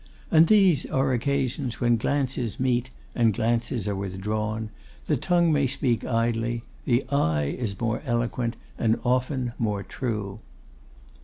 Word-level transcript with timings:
And 0.31 0.47
these 0.47 0.87
are 0.87 1.13
occasions 1.13 1.79
when 1.79 1.95
glances 1.97 2.59
meet 2.59 2.89
and 3.13 3.35
glances 3.35 3.87
are 3.87 3.95
withdrawn: 3.95 4.71
the 5.05 5.15
tongue 5.15 5.53
may 5.53 5.67
speak 5.67 6.03
idly, 6.03 6.63
the 6.85 7.03
eye 7.11 7.55
is 7.59 7.79
more 7.79 8.01
eloquent, 8.03 8.55
and 8.79 8.99
often 9.05 9.53
more 9.59 9.83
true. 9.83 10.39